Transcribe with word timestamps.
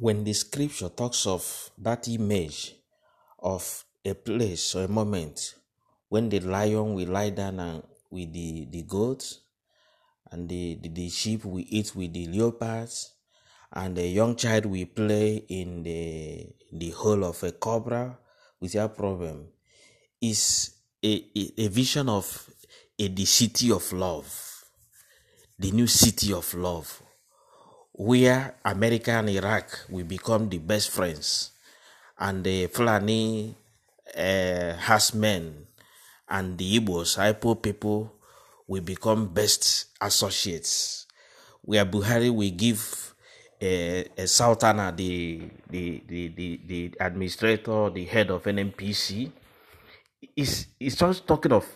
when 0.00 0.24
the 0.24 0.32
scripture 0.32 0.88
talks 0.88 1.26
of 1.26 1.70
that 1.76 2.08
image 2.08 2.74
of 3.38 3.84
a 4.02 4.14
place 4.14 4.74
or 4.74 4.84
a 4.84 4.88
moment 4.88 5.56
when 6.08 6.30
the 6.30 6.40
lion 6.40 6.94
will 6.94 7.08
lie 7.08 7.28
down 7.28 7.60
and 7.60 7.82
with 8.10 8.32
the, 8.32 8.66
the 8.70 8.82
goats 8.82 9.40
and 10.30 10.48
the, 10.48 10.78
the, 10.80 10.88
the 10.88 11.08
sheep 11.10 11.44
will 11.44 11.62
eat 11.68 11.94
with 11.94 12.14
the 12.14 12.26
leopards 12.28 13.12
and 13.74 13.98
a 13.98 14.08
young 14.08 14.34
child 14.36 14.64
will 14.64 14.86
play 14.86 15.44
in 15.48 15.82
the 15.82 16.46
the 16.72 16.90
hole 16.90 17.24
of 17.24 17.42
a 17.42 17.52
cobra 17.52 18.18
without 18.58 18.96
problem 18.96 19.48
is 20.22 20.76
a, 21.04 21.26
a, 21.36 21.64
a 21.64 21.68
vision 21.68 22.08
of 22.08 22.48
a, 22.98 23.08
the 23.08 23.26
city 23.26 23.70
of 23.70 23.92
love 23.92 24.64
the 25.58 25.70
new 25.72 25.86
city 25.86 26.32
of 26.32 26.54
love 26.54 27.02
where 28.00 28.54
America 28.64 29.10
and 29.12 29.28
Iraq 29.28 29.84
will 29.90 30.06
become 30.06 30.48
the 30.48 30.56
best 30.56 30.88
friends, 30.88 31.50
and 32.18 32.42
the 32.42 32.66
Fulani 32.68 33.54
uh, 34.16 34.72
Hasmen 34.88 35.66
and 36.26 36.56
the 36.56 36.80
Igbos, 36.80 37.18
Ipo 37.20 37.60
people, 37.60 38.10
will 38.66 38.80
become 38.80 39.28
best 39.28 39.88
associates. 40.00 41.06
Where 41.60 41.84
Buhari 41.84 42.30
will 42.34 42.50
give 42.56 43.14
a, 43.60 44.06
a 44.16 44.26
Sultana, 44.26 44.94
the, 44.96 45.42
the, 45.68 46.02
the, 46.08 46.28
the, 46.28 46.60
the 46.64 46.94
administrator, 47.00 47.90
the 47.90 48.06
head 48.06 48.30
of 48.30 48.44
NNPC, 48.44 49.30
is 50.36 50.68
is 50.80 50.96
just 50.96 51.26
talking 51.26 51.52
of 51.52 51.66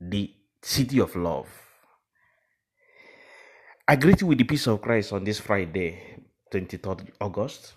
the 0.00 0.32
city 0.62 1.00
of 1.00 1.14
love 1.16 1.59
I 3.90 3.96
greet 3.96 4.20
you 4.20 4.28
with 4.28 4.38
the 4.38 4.44
peace 4.44 4.68
of 4.68 4.80
Christ 4.80 5.12
on 5.12 5.24
this 5.24 5.40
Friday, 5.40 5.98
23rd 6.52 7.08
August. 7.20 7.74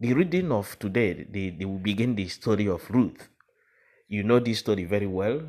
The 0.00 0.14
reading 0.14 0.50
of 0.52 0.78
today, 0.78 1.26
they, 1.30 1.50
they 1.50 1.66
will 1.66 1.76
begin 1.76 2.14
the 2.14 2.28
story 2.28 2.66
of 2.66 2.90
Ruth. 2.90 3.28
You 4.08 4.22
know 4.22 4.38
this 4.38 4.60
story 4.60 4.84
very 4.84 5.06
well. 5.06 5.42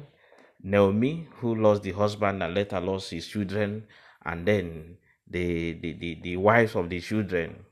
Naomi, 0.62 1.30
who 1.36 1.56
lost 1.56 1.84
the 1.84 1.94
husband 1.94 2.44
and 2.44 2.54
later 2.54 2.82
lost 2.82 3.12
his 3.12 3.26
children, 3.26 3.88
and 4.26 4.46
then 4.46 4.98
the 5.30 5.80
the, 5.80 5.94
the, 5.94 6.20
the 6.22 6.36
wives 6.36 6.76
of 6.76 6.90
the 6.90 7.00
children, 7.00 7.64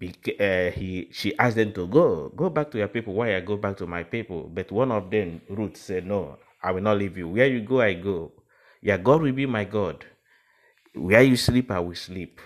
uh, 0.00 0.70
he 0.70 1.08
she 1.10 1.36
asked 1.38 1.56
them 1.56 1.72
to 1.72 1.88
go, 1.88 2.28
go 2.36 2.50
back 2.50 2.70
to 2.70 2.78
your 2.78 2.86
people. 2.86 3.14
Why 3.14 3.34
I 3.34 3.40
go 3.40 3.56
back 3.56 3.76
to 3.78 3.86
my 3.88 4.04
people? 4.04 4.44
But 4.44 4.70
one 4.70 4.92
of 4.92 5.10
them, 5.10 5.40
Ruth, 5.48 5.76
said, 5.76 6.06
No, 6.06 6.38
I 6.62 6.70
will 6.70 6.82
not 6.82 6.98
leave 6.98 7.18
you. 7.18 7.30
Where 7.30 7.48
you 7.48 7.62
go, 7.62 7.80
I 7.80 7.94
go. 7.94 8.30
Your 8.80 8.98
God 8.98 9.22
will 9.22 9.32
be 9.32 9.46
my 9.46 9.64
God 9.64 10.06
where 10.96 11.22
you 11.22 11.36
sleep, 11.36 11.70
I 11.70 11.80
will 11.80 11.94
sleep. 11.94 12.40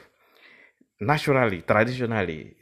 Naturally, 1.01 1.63
traditionally, 1.63 2.57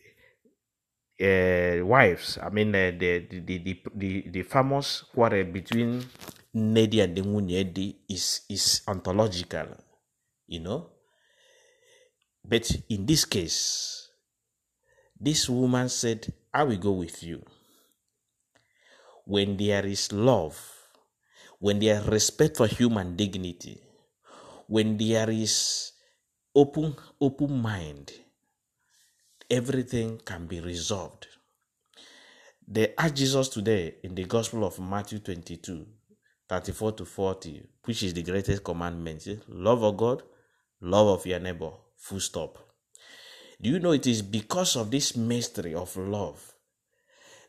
uh, 1.20 1.84
wives, 1.84 2.38
I 2.40 2.48
mean, 2.50 2.74
uh, 2.74 2.92
the, 2.96 3.26
the, 3.28 3.58
the, 3.58 3.82
the, 3.94 4.28
the 4.30 4.42
famous 4.42 5.04
quarrel 5.12 5.44
between 5.44 6.04
Nedi 6.54 7.02
and 7.02 7.16
the 7.16 7.22
Nedi 7.22 7.96
is, 8.08 8.42
is 8.48 8.82
ontological, 8.86 9.66
you 10.46 10.60
know. 10.60 10.90
But 12.44 12.70
in 12.88 13.04
this 13.04 13.24
case, 13.24 14.10
this 15.18 15.48
woman 15.48 15.88
said, 15.88 16.32
I 16.54 16.62
will 16.62 16.76
go 16.78 16.92
with 16.92 17.22
you. 17.22 17.44
When 19.24 19.56
there 19.56 19.84
is 19.84 20.12
love, 20.12 20.58
when 21.58 21.80
there 21.80 22.00
is 22.00 22.06
respect 22.06 22.56
for 22.56 22.66
human 22.66 23.16
dignity, 23.16 23.80
when 24.68 24.96
there 24.96 25.30
is 25.30 25.92
open 26.54 26.94
open 27.20 27.60
mind 27.60 28.12
everything 29.50 30.20
can 30.24 30.46
be 30.46 30.60
resolved. 30.60 31.26
They 32.66 32.94
ask 32.96 33.14
jesus 33.14 33.48
today 33.48 33.96
in 34.02 34.14
the 34.14 34.24
gospel 34.24 34.64
of 34.64 34.78
matthew 34.78 35.18
22 35.18 35.86
34 36.48 36.92
to 36.92 37.04
40 37.04 37.66
which 37.84 38.02
is 38.02 38.14
the 38.14 38.22
greatest 38.22 38.62
commandment 38.62 39.26
love 39.48 39.82
of 39.82 39.96
god 39.96 40.22
love 40.80 41.08
of 41.08 41.26
your 41.26 41.40
neighbor 41.40 41.72
full 41.98 42.20
stop. 42.20 42.58
Do 43.60 43.70
you 43.70 43.80
know 43.80 43.92
it 43.92 44.06
is 44.06 44.22
because 44.22 44.76
of 44.76 44.90
this 44.90 45.16
mystery 45.16 45.74
of 45.74 45.96
love 45.96 46.54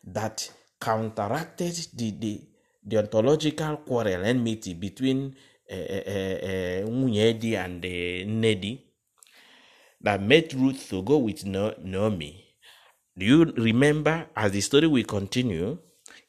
that 0.04 0.52
counteracted 0.82 1.76
the, 1.94 2.12
the, 2.12 2.42
the 2.84 2.98
ontological 2.98 3.78
quarrel 3.78 4.26
enmity 4.26 4.74
between 4.74 5.36
Eh, 5.72 6.04
eh, 6.06 6.40
eh, 6.42 6.84
nwunye 6.84 7.56
and 7.56 7.84
Nedi 7.84 8.80
that 10.02 10.20
made 10.20 10.52
Ruth 10.56 10.90
to 10.90 11.04
go 11.04 11.20
with 11.20 11.46
Naomi. 11.46 12.44
Do 13.16 13.24
you 13.26 13.44
remember, 13.56 14.28
as 14.36 14.52
the 14.52 14.62
story 14.62 14.88
will 14.88 15.04
continue, 15.04 15.78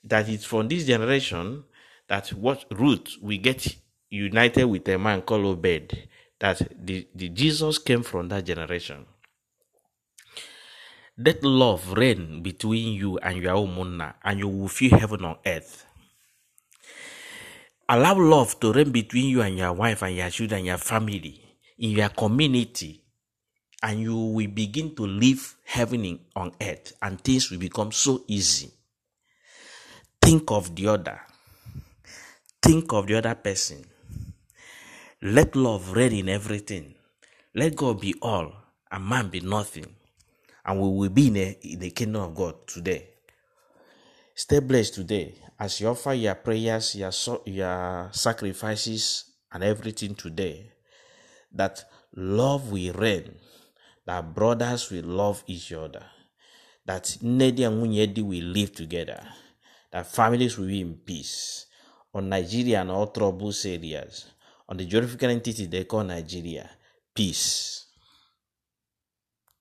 that 0.05 0.29
it's 0.29 0.45
from 0.45 0.69
this 0.69 0.85
generation 0.85 1.65
that 2.09 2.29
what 2.35 2.67
Ruth 2.71 3.17
we 3.23 3.39
get 3.39 3.67
united 4.11 4.67
with 4.67 4.87
a 4.89 4.99
man 4.99 5.23
called 5.23 5.47
Obed, 5.47 5.97
that 6.39 6.61
the, 6.79 7.09
the 7.15 7.31
Jesus 7.31 7.79
came 7.79 8.03
from 8.03 8.29
that 8.29 8.45
generation. 8.45 9.07
That 11.17 11.43
love 11.43 11.93
reign 11.97 12.43
between 12.43 12.93
you 12.93 13.17
and 13.19 13.39
your 13.43 13.55
own 13.55 14.03
and 14.23 14.39
you 14.39 14.49
will 14.49 14.69
feel 14.69 14.99
heaven 14.99 15.25
on 15.25 15.37
earth. 15.47 15.87
Allow 17.93 18.21
love 18.21 18.61
to 18.61 18.73
reign 18.73 18.93
between 18.93 19.31
you 19.31 19.43
and 19.43 19.59
your 19.59 19.73
wife 19.73 20.03
and 20.03 20.15
your 20.15 20.31
children 20.31 20.65
your 20.65 20.79
family, 20.79 21.43
in 21.77 21.91
your 21.91 22.09
community, 22.11 23.03
and 23.83 23.99
you 23.99 24.17
will 24.17 24.47
begin 24.47 24.95
to 24.95 25.05
live 25.05 25.57
heaven 25.65 26.21
on 26.37 26.53
earth, 26.61 26.93
and 27.03 27.21
things 27.21 27.51
will 27.51 27.59
become 27.59 27.91
so 27.91 28.23
easy. 28.29 28.71
Think 30.23 30.53
of 30.53 30.73
the 30.77 30.87
other. 30.87 31.21
Think 32.63 32.93
of 32.93 33.09
the 33.09 33.17
other 33.17 33.35
person. 33.35 33.85
Let 35.23 35.57
love 35.57 35.91
reign 35.91 36.13
in 36.13 36.29
everything. 36.29 36.95
Let 37.57 37.75
God 37.75 38.01
be 38.01 38.15
all 38.23 38.53
and 38.93 39.05
man 39.05 39.31
be 39.31 39.41
nothing. 39.41 39.87
And 40.65 40.81
we 40.81 40.89
will 40.89 41.09
be 41.09 41.27
in 41.27 41.79
the 41.81 41.91
kingdom 41.91 42.23
of 42.23 42.35
God 42.37 42.69
today. 42.69 43.09
Stay 44.41 44.61
blessed 44.61 44.95
today 44.95 45.35
as 45.59 45.83
you 45.83 45.89
offer 45.89 46.15
your 46.15 46.35
prayers, 46.35 46.95
your, 46.95 47.11
your 47.45 48.09
sacrifices, 48.11 49.33
and 49.53 49.63
everything 49.63 50.15
today, 50.15 50.73
that 51.53 51.85
love 52.17 52.73
will 52.73 52.95
reign, 52.95 53.35
that 54.07 54.35
brothers 54.35 54.91
will 54.91 55.05
love 55.05 55.45
each 55.47 55.75
other, 55.75 56.07
that 56.87 57.05
Nedi 57.23 57.67
and 57.67 57.83
Munyedi 57.83 58.23
will 58.23 58.45
live 58.45 58.73
together, 58.75 59.23
that 59.93 60.07
families 60.07 60.57
will 60.57 60.69
be 60.69 60.81
in 60.81 60.95
peace. 60.95 61.67
On 62.15 62.27
Nigeria 62.27 62.81
and 62.81 62.91
all 62.91 63.09
troublous 63.09 63.67
areas, 63.67 64.25
on 64.67 64.79
the 64.79 64.87
geographical 64.87 65.29
entity 65.29 65.67
they 65.67 65.85
call 65.85 66.03
Nigeria, 66.03 66.71
peace. 67.15 67.89